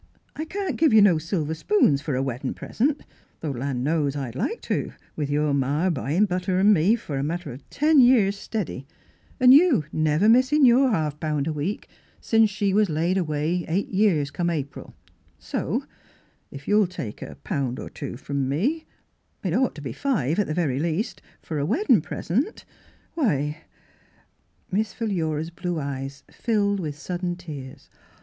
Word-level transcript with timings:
I 0.35 0.45
can't 0.45 0.77
give 0.77 0.93
you 0.93 1.01
no 1.03 1.19
silver 1.19 1.53
spoons 1.53 2.01
fer 2.01 2.15
a 2.15 2.23
weddin' 2.23 2.55
present, 2.55 3.03
though 3.41 3.51
land 3.51 3.83
knows 3.83 4.15
I'd 4.15 4.33
like 4.33 4.59
to, 4.61 4.93
with 5.15 5.29
your 5.29 5.53
ma 5.53 5.91
biiyin' 5.91 6.27
butter 6.27 6.57
o' 6.57 6.63
me 6.63 6.95
fer 6.95 7.17
a 7.19 7.23
matter 7.23 7.51
o' 7.51 7.59
ten 7.69 7.99
years 8.01 8.35
stiddy, 8.35 8.87
an' 9.39 9.51
you 9.51 9.85
never 9.91 10.27
missin' 10.27 10.65
your 10.65 10.89
half 10.89 11.19
pound 11.19 11.45
a 11.45 11.53
week 11.53 11.87
since 12.19 12.49
she 12.49 12.73
was 12.73 12.89
laid 12.89 13.15
away 13.15 13.63
eight 13.67 13.89
years 13.89 14.31
come 14.31 14.47
Miss 14.47 14.63
Fhilura's 14.65 14.73
Wedding 14.75 14.87
Gown 14.87 14.89
April. 14.89 14.95
So 15.37 15.85
if 16.49 16.67
you'll 16.67 16.87
take 16.87 17.21
a 17.21 17.35
pound 17.43 17.77
or 17.77 17.87
two 17.91 18.17
from 18.17 18.49
me— 18.49 18.87
it 19.43 19.53
ought 19.53 19.75
to 19.75 19.81
be 19.81 19.93
five 19.93 20.39
at 20.39 20.47
the 20.47 20.55
very 20.55 20.79
least— 20.79 21.21
fer 21.43 21.59
a 21.59 21.65
weddin' 21.67 22.01
present, 22.01 22.65
why 23.13 23.59
—!"Miss 24.71 24.93
Philura's 24.93 25.51
blue 25.51 25.79
eyes 25.79 26.23
filled 26.31 26.79
with 26.79 26.97
sud 26.97 27.21
den 27.21 27.35
tears. 27.35 27.91